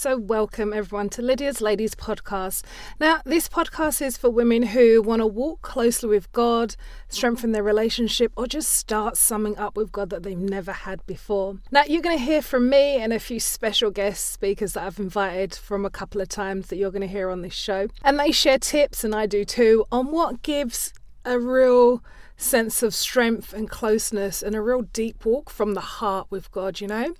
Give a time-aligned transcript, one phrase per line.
[0.00, 2.62] So, welcome everyone to Lydia's Ladies podcast.
[3.00, 6.76] Now, this podcast is for women who want to walk closely with God,
[7.08, 11.56] strengthen their relationship, or just start summing up with God that they've never had before.
[11.72, 15.00] Now, you're going to hear from me and a few special guest speakers that I've
[15.00, 17.88] invited from a couple of times that you're going to hear on this show.
[18.04, 20.94] And they share tips, and I do too, on what gives
[21.24, 22.04] a real
[22.36, 26.80] sense of strength and closeness and a real deep walk from the heart with God,
[26.80, 27.14] you know?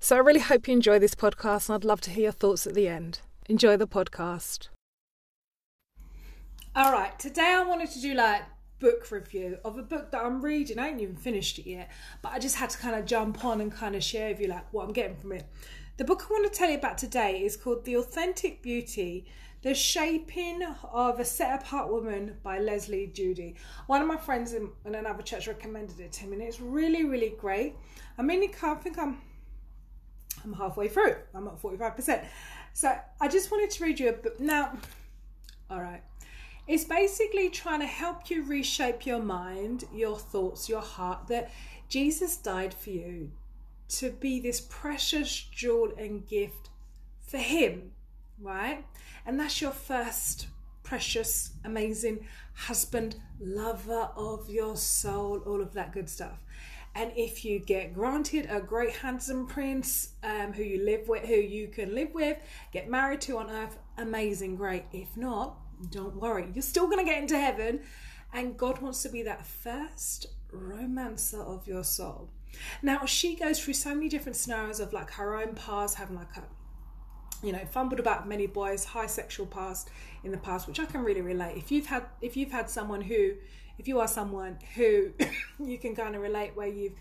[0.00, 2.66] So I really hope you enjoy this podcast and I'd love to hear your thoughts
[2.68, 3.20] at the end.
[3.48, 4.68] Enjoy the podcast.
[6.76, 8.42] All right, today I wanted to do like
[8.78, 10.78] book review of a book that I'm reading.
[10.78, 11.90] I ain't even finished it yet,
[12.22, 14.46] but I just had to kind of jump on and kind of share with you
[14.46, 15.46] like what I'm getting from it.
[15.96, 19.26] The book I want to tell you about today is called The Authentic Beauty
[19.62, 23.56] The Shaping of a Set Apart Woman by Leslie Ludy.
[23.88, 27.02] One of my friends in, in another church recommended it to me, and it's really,
[27.02, 27.74] really great.
[28.16, 29.18] I mean, I can't think I'm
[30.44, 31.16] I'm halfway through.
[31.34, 32.24] I'm at 45%.
[32.72, 34.38] So I just wanted to read you a book.
[34.40, 34.76] Now,
[35.70, 36.02] all right.
[36.66, 41.50] It's basically trying to help you reshape your mind, your thoughts, your heart, that
[41.88, 43.30] Jesus died for you
[43.88, 46.68] to be this precious jewel and gift
[47.20, 47.92] for Him,
[48.40, 48.84] right?
[49.24, 50.48] And that's your first
[50.82, 56.38] precious, amazing husband, lover of your soul, all of that good stuff.
[56.98, 61.36] And if you get granted a great handsome prince um, who you live with, who
[61.36, 62.38] you can live with,
[62.72, 64.82] get married to on earth, amazing, great.
[64.92, 65.58] If not,
[65.92, 67.82] don't worry, you're still going to get into heaven.
[68.32, 72.30] And God wants to be that first romancer of your soul.
[72.82, 76.36] Now, she goes through so many different scenarios of like her own past, having like
[76.36, 76.42] a
[77.42, 79.90] you know fumbled about many boys high sexual past
[80.24, 83.00] in the past which i can really relate if you've had if you've had someone
[83.00, 83.32] who
[83.78, 85.12] if you are someone who
[85.64, 86.94] you can kind of relate where you've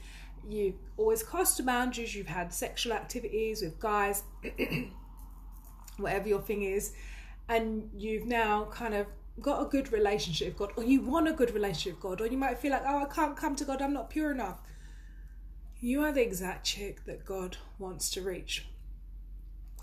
[0.48, 4.24] you've always crossed boundaries, you've had sexual activities with guys,
[5.98, 6.94] whatever your thing is,
[7.50, 9.08] and you've now kind of
[9.42, 12.28] got a good relationship with God, or you want a good relationship with God, or
[12.28, 14.60] you might feel like, oh, I can't come to God, I'm not pure enough.
[15.80, 18.66] You are the exact chick that God wants to reach.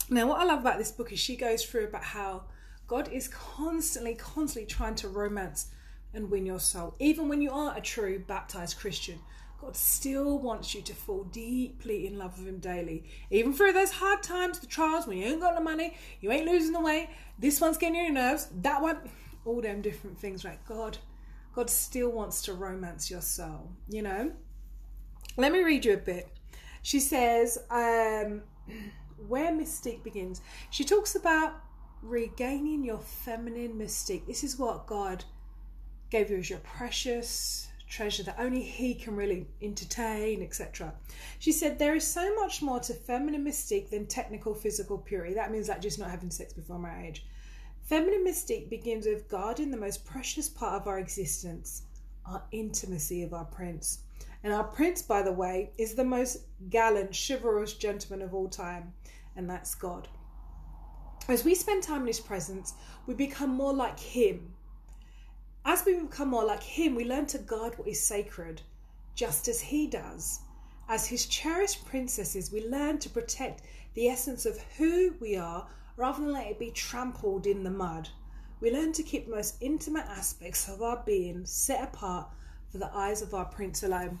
[0.09, 2.43] Now, what I love about this book is she goes through about how
[2.87, 5.71] God is constantly, constantly trying to romance
[6.13, 6.95] and win your soul.
[6.99, 9.19] Even when you are a true baptized Christian,
[9.59, 13.05] God still wants you to fall deeply in love with Him daily.
[13.31, 16.45] Even through those hard times, the trials, when you ain't got no money, you ain't
[16.45, 18.97] losing the weight, this one's getting your nerves, that one,
[19.43, 20.63] all them different things, right?
[20.67, 20.99] God,
[21.53, 24.31] God still wants to romance your soul, you know?
[25.37, 26.29] Let me read you a bit.
[26.81, 28.43] She says, um,
[29.27, 30.41] where mystique begins.
[30.69, 31.53] She talks about
[32.01, 34.27] regaining your feminine mystique.
[34.27, 35.23] This is what God
[36.09, 40.93] gave you as your precious treasure that only he can really entertain, etc.
[41.39, 45.33] She said there is so much more to feminine mystique than technical physical purity.
[45.33, 47.25] That means like just not having sex before marriage.
[47.83, 51.83] Feminine mystique begins with guarding the most precious part of our existence,
[52.25, 53.99] our intimacy of our prince.
[54.43, 56.37] And our prince, by the way, is the most
[56.69, 58.93] gallant, chivalrous gentleman of all time,
[59.35, 60.07] and that's God.
[61.27, 62.73] As we spend time in his presence,
[63.07, 64.53] we become more like him
[65.67, 68.61] as we become more like Him, we learn to guard what is sacred,
[69.15, 70.41] just as He does.
[70.87, 73.63] As His cherished princesses, we learn to protect
[73.95, 75.67] the essence of who we are
[75.97, 78.09] rather than let it be trampled in the mud.
[78.61, 82.29] We learn to keep the most intimate aspects of our being set apart
[82.75, 84.19] for the eyes of our Prince alone.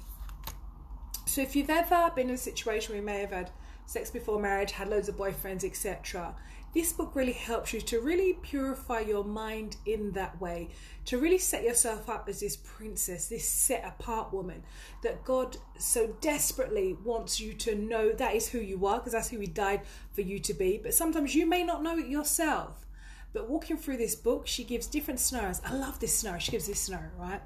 [1.25, 3.51] So, if you've ever been in a situation where you may have had
[3.85, 6.33] sex before marriage, had loads of boyfriends, etc.,
[6.73, 10.69] this book really helps you to really purify your mind in that way,
[11.03, 14.63] to really set yourself up as this princess, this set apart woman
[15.03, 19.27] that God so desperately wants you to know that is who you are, because that's
[19.27, 19.81] who He died
[20.13, 20.79] for you to be.
[20.81, 22.85] But sometimes you may not know it yourself.
[23.33, 25.59] But walking through this book, she gives different scenarios.
[25.65, 26.39] I love this scenario.
[26.39, 27.41] She gives this scenario, right?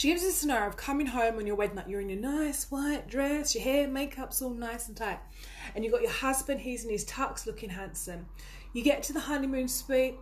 [0.00, 1.86] She gives us a scenario of coming home on your wedding night.
[1.86, 5.18] You're in your nice white dress, your hair, makeup's all nice and tight
[5.74, 8.24] and you've got your husband, he's in his tux looking handsome.
[8.72, 10.14] You get to the honeymoon suite,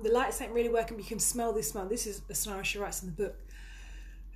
[0.00, 1.88] the lights ain't really working, but you can smell this smell.
[1.88, 3.36] This is a scenario she writes in the book.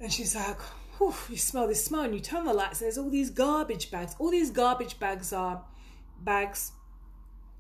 [0.01, 0.59] And she's like,
[1.01, 4.17] you smell this smell, and you turn the lights, there's all these garbage bags.
[4.19, 5.63] All these garbage bags are
[6.21, 6.73] bags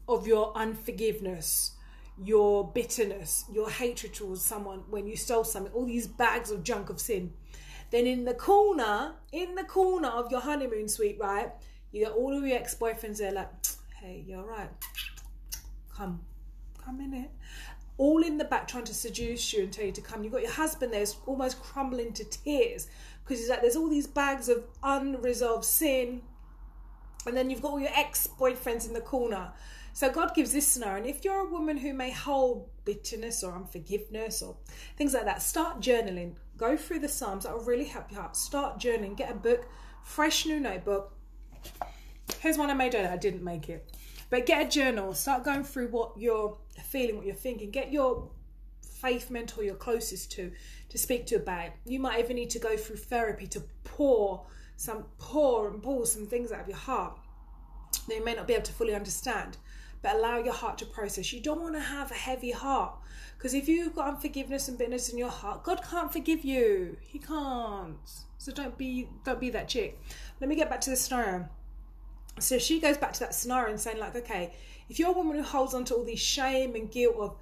[0.08, 1.76] of your unforgiveness,
[2.22, 6.90] your bitterness, your hatred towards someone when you stole something, all these bags of junk
[6.90, 7.32] of sin.
[7.90, 11.50] Then in the corner, in the corner of your honeymoon suite, right,
[11.92, 13.48] you got all of your ex boyfriends there, like,
[14.00, 14.70] hey, you're right.
[15.94, 16.20] Come,
[16.84, 17.30] come in it.
[17.98, 20.22] All in the back trying to seduce you and tell you to come.
[20.22, 22.88] You've got your husband there, almost crumbling to tears
[23.24, 26.22] because he's like, there's all these bags of unresolved sin
[27.26, 29.52] And then you've got all your ex boyfriends in the corner.
[29.92, 30.98] So God gives this scenario.
[30.98, 34.56] And if you're a woman who may hold bitterness or unforgiveness or
[34.96, 36.34] things like that, start journaling.
[36.56, 37.44] Go through the Psalms.
[37.44, 38.36] That will really help you out.
[38.36, 39.16] Start journaling.
[39.16, 39.68] Get a book,
[40.02, 41.12] fresh new notebook.
[42.40, 43.10] Here's one I made earlier.
[43.10, 43.94] I didn't make it.
[44.30, 45.12] But get a journal.
[45.12, 47.70] Start going through what you're feeling, what you're thinking.
[47.70, 48.30] Get your
[49.00, 50.52] faith mentor you're closest to
[50.90, 51.70] to speak to about.
[51.84, 54.46] You might even need to go through therapy to pour
[54.76, 57.18] some pour and pull some things out of your heart
[58.08, 59.56] that you may not be able to fully understand.
[60.02, 61.32] But allow your heart to process.
[61.32, 62.94] You don't want to have a heavy heart.
[63.36, 66.96] Because if you've got unforgiveness and bitterness in your heart, God can't forgive you.
[67.00, 67.96] He can't.
[68.38, 70.00] So don't be don't be that chick.
[70.40, 71.48] Let me get back to the scenario.
[72.38, 74.54] So she goes back to that scenario and saying, like, okay,
[74.88, 77.36] if you're a woman who holds on to all these shame and guilt of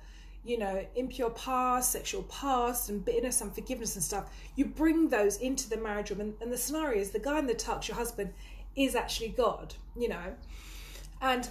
[0.45, 5.37] you know, impure past, sexual past, and bitterness, and forgiveness and stuff, you bring those
[5.37, 6.21] into the marriage room.
[6.21, 8.33] And, and the scenario is the guy in the tux, your husband,
[8.75, 10.35] is actually God, you know.
[11.21, 11.51] And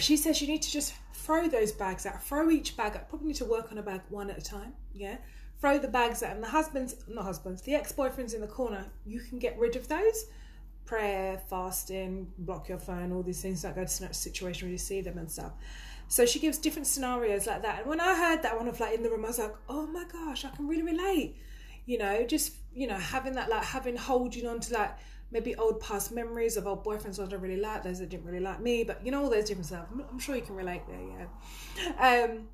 [0.00, 3.08] she says you need to just throw those bags out, throw each bag out.
[3.08, 5.16] Probably need to work on a bag one at a time, yeah.
[5.60, 8.86] Throw the bags out, and the husbands, not husbands, the ex boyfriends in the corner,
[9.06, 10.26] you can get rid of those.
[10.86, 15.02] Prayer, fasting, block your phone, all these things that go to situation where you see
[15.02, 15.52] them and stuff.
[16.08, 17.80] So she gives different scenarios like that.
[17.80, 19.86] And when I heard that one of like in the room, I was like, oh
[19.86, 21.36] my gosh, I can really relate.
[21.86, 24.90] You know, just, you know, having that, like having holding on to like
[25.30, 28.26] maybe old past memories of old boyfriends that I don't really like, those that didn't
[28.26, 29.86] really like me, but you know, all those different stuff.
[29.92, 31.00] I'm, I'm sure you can relate there,
[31.98, 32.24] yeah.
[32.28, 32.48] Um,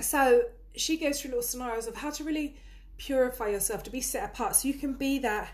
[0.00, 0.42] so
[0.74, 2.56] she goes through little scenarios of how to really
[2.98, 5.48] purify yourself, to be set apart so you can be that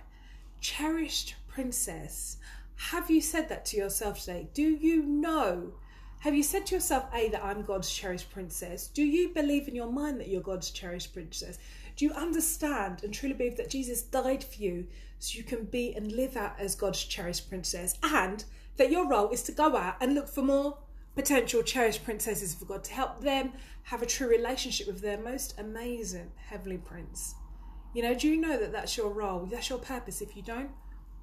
[0.60, 2.38] cherished princess.
[2.76, 4.48] Have you said that to yourself today?
[4.52, 5.74] Do you know
[6.20, 8.88] have you said to yourself, A, that I'm God's cherished princess?
[8.88, 11.58] Do you believe in your mind that you're God's cherished princess?
[11.96, 14.86] Do you understand and truly believe that Jesus died for you
[15.18, 17.96] so you can be and live out as God's cherished princess?
[18.02, 18.44] And
[18.76, 20.78] that your role is to go out and look for more
[21.14, 23.52] potential cherished princesses for God to help them
[23.84, 27.34] have a true relationship with their most amazing heavenly prince.
[27.94, 29.46] You know, do you know that that's your role?
[29.46, 30.20] That's your purpose.
[30.20, 30.70] If you don't,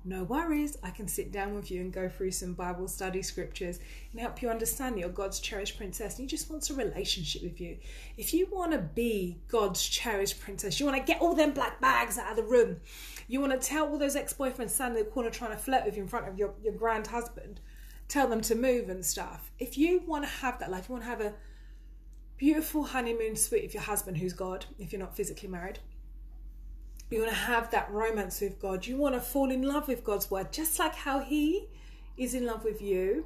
[0.06, 3.80] no worries, I can sit down with you and go through some Bible study scriptures
[4.12, 7.62] and help you understand you're God's cherished princess and He just wants a relationship with
[7.62, 7.78] you.
[8.18, 11.80] If you want to be God's cherished princess, you want to get all them black
[11.80, 12.78] bags out of the room,
[13.30, 15.86] you want to tell all those ex boyfriends standing in the corner trying to flirt
[15.86, 17.62] with you in front of your, your grand husband,
[18.10, 19.52] tell them to move and stuff.
[19.58, 21.34] If you want to have that life, you want to have a
[22.36, 25.80] beautiful honeymoon suite with your husband who's God, if you're not physically married
[27.14, 28.86] you want to have that romance with God.
[28.86, 31.68] You want to fall in love with God's word, just like how He
[32.18, 33.26] is in love with you.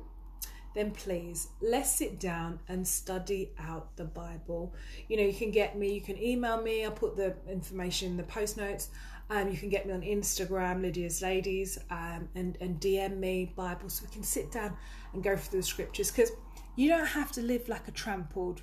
[0.75, 4.73] Then please, let's sit down and study out the Bible.
[5.07, 8.17] You know, you can get me, you can email me, I'll put the information in
[8.17, 8.89] the post notes.
[9.29, 13.89] Um, you can get me on Instagram, Lydia's Ladies, um, and, and DM me Bible
[13.89, 14.77] so we can sit down
[15.13, 16.31] and go through the scriptures because
[16.75, 18.61] you don't have to live like a trampled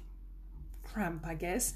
[0.85, 1.75] cramp, I guess.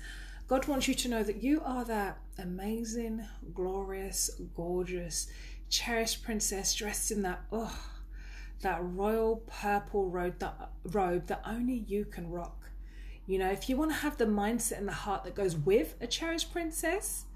[0.48, 3.22] God wants you to know that you are that amazing,
[3.52, 5.28] glorious, gorgeous,
[5.68, 7.78] cherished princess dressed in that, oh,
[8.62, 12.70] that royal purple robe that, robe that only you can rock.
[13.26, 15.96] You know, if you want to have the mindset and the heart that goes with
[16.00, 17.26] a cherished princess,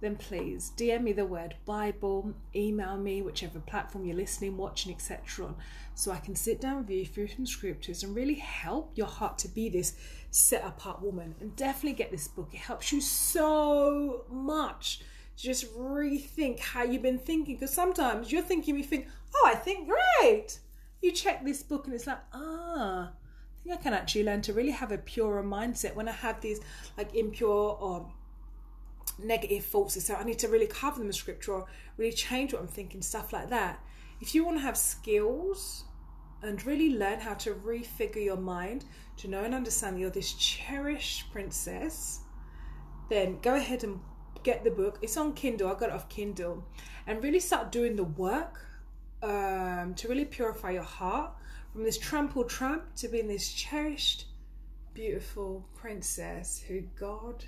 [0.00, 5.54] then please DM me the word Bible, email me, whichever platform you're listening, watching, etc.,
[5.94, 9.36] so I can sit down with you through some scriptures and really help your heart
[9.38, 9.96] to be this
[10.30, 11.34] set apart woman.
[11.40, 15.00] And definitely get this book, it helps you so much
[15.36, 17.56] to just rethink how you've been thinking.
[17.56, 20.60] Because sometimes you're thinking, you think, oh, I think great.
[21.02, 23.10] You check this book and it's like, ah.
[23.10, 26.40] I think I can actually learn to really have a purer mindset when I have
[26.40, 26.60] these
[26.96, 28.08] like impure or
[29.18, 30.02] negative thoughts.
[30.04, 33.02] So I need to really cover them in scripture or really change what I'm thinking,
[33.02, 33.80] stuff like that.
[34.20, 35.84] If you want to have skills
[36.42, 38.84] and really learn how to refigure your mind
[39.18, 42.20] to know and understand you're this cherished princess,
[43.08, 44.00] then go ahead and
[44.42, 44.98] get the book.
[45.02, 45.68] It's on Kindle.
[45.68, 46.64] I got it off Kindle,
[47.06, 48.60] and really start doing the work
[49.22, 51.32] um, to really purify your heart
[51.72, 54.26] from this trampled tramp to being this cherished,
[54.94, 57.44] beautiful princess who God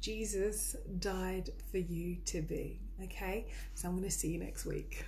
[0.00, 2.80] Jesus died for you to be.
[3.04, 5.04] Okay, so I'm going to see you next week.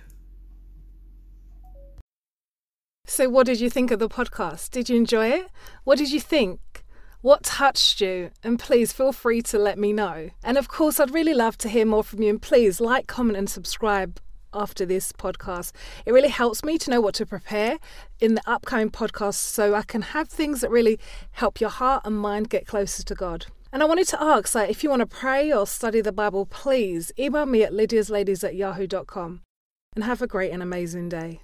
[3.05, 4.71] So, what did you think of the podcast?
[4.71, 5.47] Did you enjoy it?
[5.83, 6.83] What did you think?
[7.21, 8.31] What touched you?
[8.43, 10.29] And please feel free to let me know.
[10.43, 12.29] And of course, I'd really love to hear more from you.
[12.29, 14.19] And please like, comment, and subscribe
[14.53, 15.71] after this podcast.
[16.05, 17.77] It really helps me to know what to prepare
[18.19, 20.99] in the upcoming podcasts so I can have things that really
[21.31, 23.47] help your heart and mind get closer to God.
[23.73, 26.45] And I wanted to ask that if you want to pray or study the Bible,
[26.45, 29.41] please email me at lydiasladies at yahoo.com
[29.95, 31.41] and have a great and amazing day.